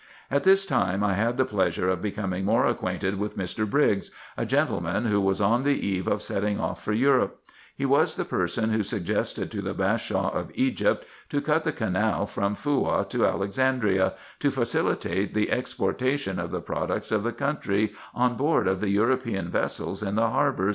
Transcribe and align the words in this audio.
At 0.31 0.45
tins 0.45 0.65
time 0.65 1.03
I 1.03 1.13
had 1.13 1.37
the 1.37 1.45
pleasure 1.45 1.87
of 1.87 2.01
becoming 2.01 2.43
more 2.43 2.65
acquainted 2.65 3.19
with 3.19 3.37
Mr. 3.37 3.69
Briggs, 3.69 4.09
a 4.35 4.47
gentleman 4.47 5.05
who 5.05 5.21
was 5.21 5.39
on 5.39 5.63
the 5.63 5.79
eve 5.87 6.07
of 6.07 6.23
setting 6.23 6.59
off 6.59 6.83
for 6.83 6.91
Europe: 6.91 7.39
he 7.75 7.85
was 7.85 8.15
the 8.15 8.25
person 8.25 8.71
who 8.71 8.81
suggested 8.81 9.51
to 9.51 9.61
the 9.61 9.75
Bashaw 9.75 10.29
of 10.31 10.49
Egypt 10.55 11.05
to 11.29 11.39
cut 11.39 11.65
the 11.65 11.71
canal 11.71 12.25
from 12.25 12.55
Foua 12.55 13.07
to 13.09 13.27
Alexandria, 13.27 14.15
to 14.39 14.49
facilitate 14.49 15.35
the 15.35 15.51
exportation 15.51 16.39
of 16.39 16.49
the 16.49 16.61
products 16.61 17.11
of 17.11 17.21
the 17.21 17.31
country 17.31 17.93
on 18.15 18.33
board 18.35 18.67
of 18.67 18.79
the 18.79 18.89
European 18.89 19.49
vessels 19.49 20.01
in 20.01 20.15
the 20.15 20.31
harbour? 20.31 20.69